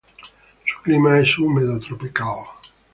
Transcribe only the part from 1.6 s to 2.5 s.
tropical.